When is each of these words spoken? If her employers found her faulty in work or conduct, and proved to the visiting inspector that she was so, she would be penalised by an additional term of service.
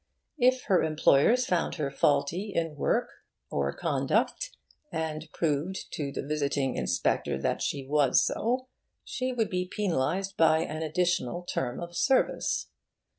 If 0.39 0.63
her 0.63 0.81
employers 0.81 1.45
found 1.45 1.75
her 1.75 1.91
faulty 1.91 2.51
in 2.55 2.75
work 2.75 3.07
or 3.51 3.71
conduct, 3.71 4.49
and 4.91 5.29
proved 5.31 5.93
to 5.93 6.11
the 6.11 6.25
visiting 6.25 6.73
inspector 6.75 7.37
that 7.39 7.61
she 7.61 7.85
was 7.87 8.25
so, 8.25 8.67
she 9.05 9.31
would 9.31 9.51
be 9.51 9.67
penalised 9.67 10.35
by 10.37 10.61
an 10.63 10.81
additional 10.81 11.43
term 11.43 11.79
of 11.79 11.95
service. 11.95 12.69